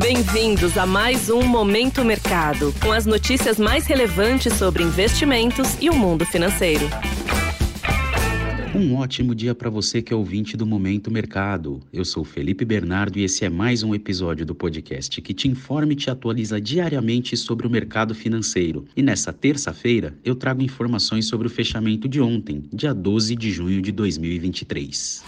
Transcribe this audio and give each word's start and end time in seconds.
Bem-vindos 0.00 0.78
a 0.78 0.86
mais 0.86 1.28
um 1.28 1.42
Momento 1.42 2.02
Mercado, 2.02 2.74
com 2.82 2.90
as 2.90 3.04
notícias 3.04 3.58
mais 3.58 3.86
relevantes 3.86 4.54
sobre 4.54 4.82
investimentos 4.82 5.76
e 5.82 5.90
o 5.90 5.94
mundo 5.94 6.24
financeiro. 6.24 6.88
Um 8.74 8.96
ótimo 8.96 9.34
dia 9.34 9.54
para 9.54 9.68
você 9.68 10.00
que 10.00 10.10
é 10.10 10.16
ouvinte 10.16 10.56
do 10.56 10.64
Momento 10.64 11.10
Mercado. 11.10 11.78
Eu 11.92 12.06
sou 12.06 12.24
Felipe 12.24 12.64
Bernardo 12.64 13.18
e 13.18 13.24
esse 13.24 13.44
é 13.44 13.50
mais 13.50 13.82
um 13.82 13.94
episódio 13.94 14.46
do 14.46 14.54
podcast 14.54 15.20
que 15.20 15.34
te 15.34 15.46
informa 15.46 15.92
e 15.92 15.96
te 15.96 16.08
atualiza 16.08 16.58
diariamente 16.58 17.36
sobre 17.36 17.66
o 17.66 17.70
mercado 17.70 18.14
financeiro. 18.14 18.86
E 18.96 19.02
nessa 19.02 19.30
terça-feira 19.30 20.16
eu 20.24 20.34
trago 20.34 20.62
informações 20.62 21.26
sobre 21.26 21.46
o 21.46 21.50
fechamento 21.50 22.08
de 22.08 22.18
ontem, 22.18 22.64
dia 22.72 22.94
12 22.94 23.36
de 23.36 23.50
junho 23.50 23.82
de 23.82 23.92
2023. 23.92 25.22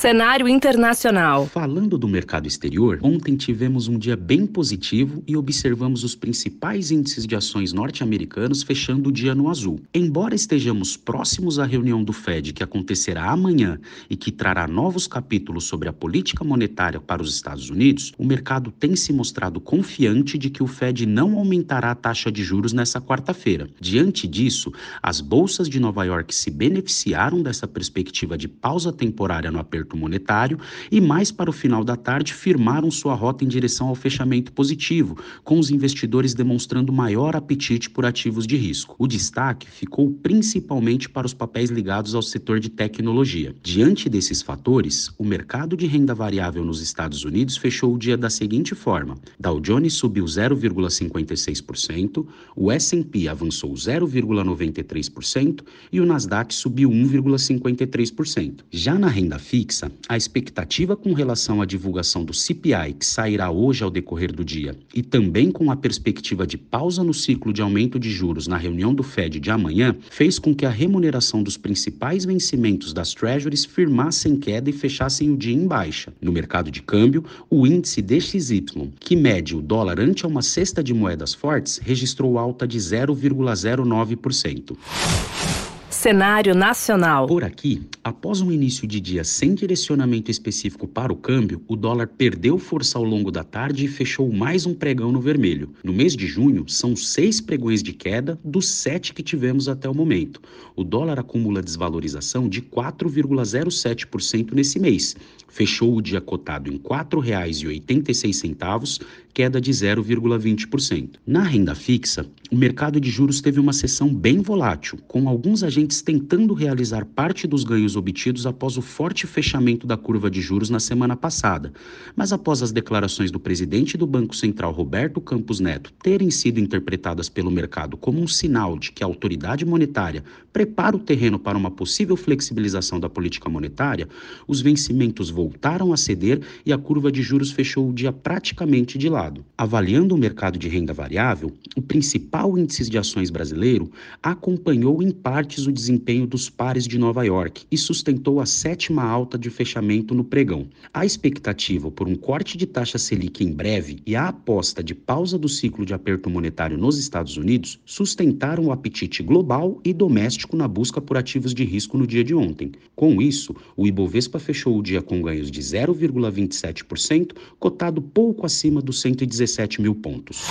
Cenário 0.00 0.48
internacional. 0.48 1.46
Falando 1.46 1.98
do 1.98 2.08
mercado 2.08 2.48
exterior, 2.48 2.98
ontem 3.02 3.36
tivemos 3.36 3.86
um 3.86 3.98
dia 3.98 4.16
bem 4.16 4.46
positivo 4.46 5.22
e 5.26 5.36
observamos 5.36 6.04
os 6.04 6.14
principais 6.14 6.90
índices 6.90 7.26
de 7.26 7.36
ações 7.36 7.74
norte-americanos 7.74 8.62
fechando 8.62 9.10
o 9.10 9.12
dia 9.12 9.34
no 9.34 9.50
azul. 9.50 9.78
Embora 9.92 10.34
estejamos 10.34 10.96
próximos 10.96 11.58
à 11.58 11.66
reunião 11.66 12.02
do 12.02 12.14
Fed 12.14 12.54
que 12.54 12.62
acontecerá 12.62 13.30
amanhã 13.30 13.78
e 14.08 14.16
que 14.16 14.32
trará 14.32 14.66
novos 14.66 15.06
capítulos 15.06 15.64
sobre 15.64 15.86
a 15.86 15.92
política 15.92 16.42
monetária 16.42 16.98
para 16.98 17.20
os 17.20 17.34
Estados 17.34 17.68
Unidos, 17.68 18.14
o 18.16 18.24
mercado 18.24 18.70
tem 18.70 18.96
se 18.96 19.12
mostrado 19.12 19.60
confiante 19.60 20.38
de 20.38 20.48
que 20.48 20.62
o 20.62 20.66
Fed 20.66 21.04
não 21.04 21.36
aumentará 21.36 21.90
a 21.90 21.94
taxa 21.94 22.32
de 22.32 22.42
juros 22.42 22.72
nessa 22.72 23.02
quarta-feira. 23.02 23.68
Diante 23.78 24.26
disso, 24.26 24.72
as 25.02 25.20
bolsas 25.20 25.68
de 25.68 25.78
Nova 25.78 26.04
York 26.04 26.34
se 26.34 26.50
beneficiaram 26.50 27.42
dessa 27.42 27.68
perspectiva 27.68 28.38
de 28.38 28.48
pausa 28.48 28.90
temporária 28.90 29.50
no 29.50 29.58
aperto 29.58 29.89
monetário 29.96 30.58
e 30.90 31.00
mais 31.00 31.30
para 31.30 31.50
o 31.50 31.52
final 31.52 31.84
da 31.84 31.96
tarde 31.96 32.34
firmaram 32.34 32.90
sua 32.90 33.14
rota 33.14 33.44
em 33.44 33.48
direção 33.48 33.88
ao 33.88 33.94
fechamento 33.94 34.52
positivo, 34.52 35.16
com 35.44 35.58
os 35.58 35.70
investidores 35.70 36.34
demonstrando 36.34 36.92
maior 36.92 37.36
apetite 37.36 37.88
por 37.88 38.04
ativos 38.04 38.46
de 38.46 38.56
risco. 38.56 38.94
O 38.98 39.06
destaque 39.06 39.70
ficou 39.70 40.10
principalmente 40.22 41.08
para 41.08 41.26
os 41.26 41.34
papéis 41.34 41.70
ligados 41.70 42.14
ao 42.14 42.22
setor 42.22 42.60
de 42.60 42.68
tecnologia. 42.68 43.54
Diante 43.62 44.08
desses 44.08 44.42
fatores, 44.42 45.10
o 45.18 45.24
mercado 45.24 45.76
de 45.76 45.86
renda 45.86 46.14
variável 46.14 46.64
nos 46.64 46.82
Estados 46.82 47.24
Unidos 47.24 47.56
fechou 47.56 47.94
o 47.94 47.98
dia 47.98 48.16
da 48.16 48.28
seguinte 48.28 48.74
forma: 48.74 49.16
Dow 49.38 49.60
Jones 49.60 49.94
subiu 49.94 50.24
0,56%, 50.24 52.26
o 52.56 52.70
S&P 52.70 53.28
avançou 53.28 53.72
0,93% 53.72 55.62
e 55.92 56.00
o 56.00 56.06
Nasdaq 56.06 56.54
subiu 56.54 56.90
1,53%. 56.90 58.60
Já 58.70 58.98
na 58.98 59.08
renda 59.08 59.38
fixa, 59.38 59.79
a 60.08 60.16
expectativa 60.16 60.96
com 60.96 61.12
relação 61.12 61.62
à 61.62 61.64
divulgação 61.64 62.24
do 62.24 62.34
CPI, 62.34 62.94
que 62.98 63.06
sairá 63.06 63.50
hoje 63.50 63.84
ao 63.84 63.90
decorrer 63.90 64.32
do 64.32 64.44
dia, 64.44 64.76
e 64.92 65.02
também 65.02 65.52
com 65.52 65.70
a 65.70 65.76
perspectiva 65.76 66.46
de 66.46 66.58
pausa 66.58 67.04
no 67.04 67.14
ciclo 67.14 67.52
de 67.52 67.62
aumento 67.62 67.98
de 67.98 68.10
juros 68.10 68.48
na 68.48 68.56
reunião 68.56 68.92
do 68.92 69.02
Fed 69.02 69.38
de 69.38 69.50
amanhã, 69.50 69.94
fez 70.10 70.38
com 70.38 70.54
que 70.54 70.66
a 70.66 70.70
remuneração 70.70 71.42
dos 71.42 71.56
principais 71.56 72.24
vencimentos 72.24 72.92
das 72.92 73.14
Treasuries 73.14 73.64
firmassem 73.64 74.36
queda 74.36 74.68
e 74.68 74.72
fechassem 74.72 75.30
o 75.30 75.36
dia 75.36 75.54
em 75.54 75.66
baixa. 75.66 76.12
No 76.20 76.32
mercado 76.32 76.70
de 76.70 76.82
câmbio, 76.82 77.24
o 77.48 77.66
índice 77.66 78.02
DXY, 78.02 78.90
que 78.98 79.14
mede 79.14 79.54
o 79.54 79.62
dólar 79.62 80.00
ante 80.00 80.26
uma 80.26 80.42
cesta 80.42 80.82
de 80.82 80.92
moedas 80.92 81.32
fortes, 81.32 81.78
registrou 81.78 82.38
alta 82.38 82.66
de 82.66 82.78
0,09%. 82.78 85.59
Cenário 86.00 86.54
nacional. 86.54 87.26
Por 87.26 87.44
aqui, 87.44 87.82
após 88.02 88.40
um 88.40 88.50
início 88.50 88.88
de 88.88 88.98
dia 88.98 89.22
sem 89.22 89.54
direcionamento 89.54 90.30
específico 90.30 90.88
para 90.88 91.12
o 91.12 91.16
câmbio, 91.16 91.62
o 91.68 91.76
dólar 91.76 92.06
perdeu 92.06 92.58
força 92.58 92.96
ao 92.96 93.04
longo 93.04 93.30
da 93.30 93.44
tarde 93.44 93.84
e 93.84 93.88
fechou 93.88 94.32
mais 94.32 94.64
um 94.64 94.72
pregão 94.72 95.12
no 95.12 95.20
vermelho. 95.20 95.74
No 95.84 95.92
mês 95.92 96.16
de 96.16 96.26
junho, 96.26 96.66
são 96.66 96.96
seis 96.96 97.38
pregões 97.38 97.82
de 97.82 97.92
queda 97.92 98.40
dos 98.42 98.66
sete 98.66 99.12
que 99.12 99.22
tivemos 99.22 99.68
até 99.68 99.90
o 99.90 99.94
momento. 99.94 100.40
O 100.74 100.82
dólar 100.82 101.18
acumula 101.18 101.60
desvalorização 101.60 102.48
de 102.48 102.62
4,07% 102.62 104.54
nesse 104.54 104.80
mês. 104.80 105.14
Fechou 105.48 105.96
o 105.96 106.00
dia 106.00 106.20
cotado 106.20 106.70
em 106.70 106.76
R$ 106.76 106.78
4,86, 106.78 109.00
queda 109.34 109.60
de 109.60 109.70
0,20%. 109.70 111.16
Na 111.26 111.42
renda 111.42 111.74
fixa, 111.74 112.24
o 112.50 112.56
mercado 112.56 113.00
de 113.00 113.10
juros 113.10 113.40
teve 113.40 113.58
uma 113.58 113.72
sessão 113.72 114.14
bem 114.14 114.40
volátil, 114.40 114.98
com 115.08 115.28
alguns 115.28 115.64
agentes 115.64 115.89
tentando 116.00 116.54
realizar 116.54 117.04
parte 117.04 117.46
dos 117.46 117.64
ganhos 117.64 117.96
obtidos 117.96 118.46
após 118.46 118.76
o 118.76 118.82
forte 118.82 119.26
fechamento 119.26 119.86
da 119.86 119.96
curva 119.96 120.30
de 120.30 120.40
juros 120.40 120.70
na 120.70 120.78
semana 120.78 121.16
passada. 121.16 121.72
Mas 122.14 122.32
após 122.32 122.62
as 122.62 122.70
declarações 122.70 123.32
do 123.32 123.40
presidente 123.40 123.98
do 123.98 124.06
Banco 124.06 124.36
Central, 124.36 124.72
Roberto 124.72 125.20
Campos 125.20 125.58
Neto, 125.58 125.92
terem 126.02 126.30
sido 126.30 126.60
interpretadas 126.60 127.28
pelo 127.28 127.50
mercado 127.50 127.96
como 127.96 128.20
um 128.20 128.28
sinal 128.28 128.78
de 128.78 128.92
que 128.92 129.02
a 129.02 129.06
autoridade 129.06 129.64
monetária 129.64 130.22
prepara 130.52 130.96
o 130.96 131.00
terreno 131.00 131.38
para 131.38 131.58
uma 131.58 131.70
possível 131.70 132.16
flexibilização 132.16 133.00
da 133.00 133.08
política 133.08 133.48
monetária, 133.48 134.08
os 134.46 134.60
vencimentos 134.60 135.30
voltaram 135.30 135.92
a 135.92 135.96
ceder 135.96 136.40
e 136.64 136.72
a 136.72 136.78
curva 136.78 137.10
de 137.10 137.22
juros 137.22 137.50
fechou 137.50 137.88
o 137.88 137.92
dia 137.92 138.12
praticamente 138.12 138.98
de 138.98 139.08
lado. 139.08 139.44
Avaliando 139.56 140.14
o 140.14 140.18
mercado 140.18 140.58
de 140.58 140.68
renda 140.68 140.92
variável, 140.92 141.52
o 141.76 141.82
principal 141.82 142.58
índice 142.58 142.90
de 142.90 142.98
ações 142.98 143.30
brasileiro 143.30 143.90
acompanhou 144.22 145.02
em 145.02 145.10
partes 145.10 145.66
o 145.66 145.72
desempenho 145.80 146.26
dos 146.26 146.50
pares 146.50 146.86
de 146.86 146.98
Nova 146.98 147.24
York 147.24 147.64
e 147.70 147.78
sustentou 147.78 148.38
a 148.38 148.46
sétima 148.46 149.02
alta 149.02 149.38
de 149.38 149.48
fechamento 149.48 150.14
no 150.14 150.22
pregão. 150.22 150.68
A 150.92 151.06
expectativa 151.06 151.90
por 151.90 152.06
um 152.06 152.14
corte 152.14 152.58
de 152.58 152.66
taxa 152.66 152.98
Selic 152.98 153.42
em 153.42 153.50
breve 153.50 154.02
e 154.06 154.14
a 154.14 154.28
aposta 154.28 154.82
de 154.82 154.94
pausa 154.94 155.38
do 155.38 155.48
ciclo 155.48 155.86
de 155.86 155.94
aperto 155.94 156.28
monetário 156.28 156.76
nos 156.76 156.98
Estados 156.98 157.38
Unidos 157.38 157.80
sustentaram 157.86 158.66
o 158.66 158.72
apetite 158.72 159.22
global 159.22 159.80
e 159.82 159.94
doméstico 159.94 160.56
na 160.56 160.68
busca 160.68 161.00
por 161.00 161.16
ativos 161.16 161.54
de 161.54 161.64
risco 161.64 161.96
no 161.96 162.06
dia 162.06 162.22
de 162.22 162.34
ontem. 162.34 162.72
Com 162.94 163.22
isso, 163.22 163.56
o 163.76 163.86
Ibovespa 163.86 164.38
fechou 164.38 164.78
o 164.78 164.82
dia 164.82 165.00
com 165.00 165.22
ganhos 165.22 165.50
de 165.50 165.60
0,27%, 165.60 167.32
cotado 167.58 168.02
pouco 168.02 168.44
acima 168.44 168.82
dos 168.82 169.00
117 169.00 169.80
mil 169.80 169.94
pontos. 169.94 170.44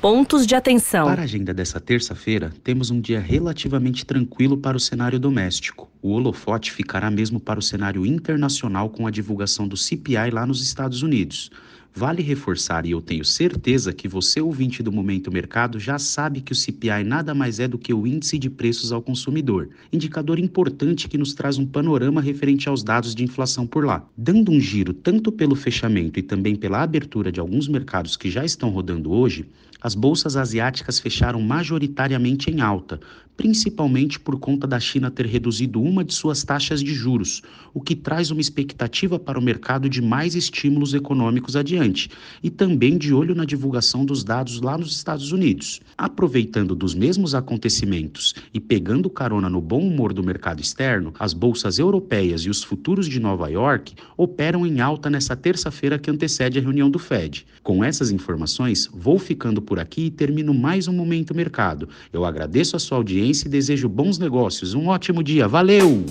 Pontos 0.00 0.46
de 0.46 0.54
atenção. 0.54 1.04
Para 1.04 1.20
a 1.20 1.24
agenda 1.24 1.52
dessa 1.52 1.78
terça-feira, 1.78 2.50
temos 2.64 2.90
um 2.90 2.98
dia 2.98 3.20
relativamente 3.20 4.06
tranquilo 4.06 4.56
para 4.56 4.74
o 4.74 4.80
cenário 4.80 5.18
doméstico. 5.18 5.90
O 6.00 6.12
holofote 6.12 6.72
ficará 6.72 7.10
mesmo 7.10 7.38
para 7.38 7.58
o 7.58 7.62
cenário 7.62 8.06
internacional 8.06 8.88
com 8.88 9.06
a 9.06 9.10
divulgação 9.10 9.68
do 9.68 9.76
CPI 9.76 10.30
lá 10.32 10.46
nos 10.46 10.62
Estados 10.62 11.02
Unidos. 11.02 11.50
Vale 11.94 12.22
reforçar, 12.22 12.86
e 12.86 12.92
eu 12.92 13.00
tenho 13.00 13.24
certeza 13.24 13.92
que 13.92 14.06
você, 14.06 14.40
ouvinte 14.40 14.82
do 14.82 14.92
Momento 14.92 15.30
Mercado, 15.30 15.78
já 15.80 15.98
sabe 15.98 16.40
que 16.40 16.52
o 16.52 16.54
CPI 16.54 17.02
nada 17.04 17.34
mais 17.34 17.58
é 17.58 17.66
do 17.66 17.76
que 17.76 17.92
o 17.92 18.06
Índice 18.06 18.38
de 18.38 18.48
Preços 18.48 18.92
ao 18.92 19.02
Consumidor, 19.02 19.68
indicador 19.92 20.38
importante 20.38 21.08
que 21.08 21.18
nos 21.18 21.34
traz 21.34 21.58
um 21.58 21.66
panorama 21.66 22.20
referente 22.20 22.68
aos 22.68 22.84
dados 22.84 23.12
de 23.12 23.24
inflação 23.24 23.66
por 23.66 23.84
lá. 23.84 24.06
Dando 24.16 24.52
um 24.52 24.60
giro 24.60 24.92
tanto 24.92 25.32
pelo 25.32 25.56
fechamento 25.56 26.18
e 26.18 26.22
também 26.22 26.54
pela 26.54 26.80
abertura 26.80 27.32
de 27.32 27.40
alguns 27.40 27.66
mercados 27.66 28.16
que 28.16 28.30
já 28.30 28.44
estão 28.44 28.70
rodando 28.70 29.10
hoje, 29.10 29.44
as 29.82 29.94
bolsas 29.94 30.36
asiáticas 30.36 31.00
fecharam 31.00 31.40
majoritariamente 31.40 32.50
em 32.50 32.60
alta, 32.60 33.00
principalmente 33.40 34.20
por 34.20 34.38
conta 34.38 34.66
da 34.66 34.78
China 34.78 35.10
ter 35.10 35.24
reduzido 35.24 35.80
uma 35.80 36.04
de 36.04 36.12
suas 36.12 36.44
taxas 36.44 36.84
de 36.84 36.92
juros, 36.92 37.40
o 37.72 37.80
que 37.80 37.96
traz 37.96 38.30
uma 38.30 38.40
expectativa 38.42 39.18
para 39.18 39.38
o 39.38 39.42
mercado 39.42 39.88
de 39.88 40.02
mais 40.02 40.34
estímulos 40.34 40.92
econômicos 40.92 41.56
adiante, 41.56 42.10
e 42.42 42.50
também 42.50 42.98
de 42.98 43.14
olho 43.14 43.34
na 43.34 43.46
divulgação 43.46 44.04
dos 44.04 44.22
dados 44.22 44.60
lá 44.60 44.76
nos 44.76 44.94
Estados 44.94 45.32
Unidos. 45.32 45.80
Aproveitando 45.96 46.74
dos 46.74 46.94
mesmos 46.94 47.34
acontecimentos 47.34 48.34
e 48.52 48.60
pegando 48.60 49.08
carona 49.08 49.48
no 49.48 49.62
bom 49.62 49.80
humor 49.80 50.12
do 50.12 50.22
mercado 50.22 50.60
externo, 50.60 51.14
as 51.18 51.32
bolsas 51.32 51.78
europeias 51.78 52.42
e 52.42 52.50
os 52.50 52.62
futuros 52.62 53.08
de 53.08 53.18
Nova 53.18 53.48
York 53.48 53.94
operam 54.18 54.66
em 54.66 54.82
alta 54.82 55.08
nessa 55.08 55.34
terça-feira 55.34 55.98
que 55.98 56.10
antecede 56.10 56.58
a 56.58 56.62
reunião 56.62 56.90
do 56.90 56.98
Fed. 56.98 57.46
Com 57.62 57.82
essas 57.82 58.10
informações, 58.10 58.86
vou 58.92 59.18
ficando 59.18 59.62
por 59.62 59.78
aqui 59.78 60.06
e 60.06 60.10
termino 60.10 60.52
mais 60.52 60.88
um 60.88 60.92
Momento 60.92 61.34
Mercado. 61.34 61.88
Eu 62.12 62.26
agradeço 62.26 62.76
a 62.76 62.78
sua 62.78 62.98
audiência 62.98 63.29
e 63.30 63.48
desejo 63.48 63.88
bons 63.88 64.18
negócios. 64.18 64.74
Um 64.74 64.88
ótimo 64.88 65.22
dia. 65.22 65.46
Valeu! 65.46 66.04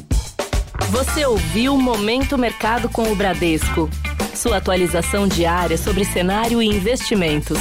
Você 0.90 1.26
ouviu 1.26 1.78
Momento 1.78 2.38
Mercado 2.38 2.90
com 2.90 3.12
o 3.12 3.16
Bradesco. 3.16 3.90
Sua 4.34 4.58
atualização 4.58 5.28
diária 5.28 5.78
sobre 5.78 6.06
cenário 6.06 6.62
e 6.62 6.66
investimentos. 6.66 7.60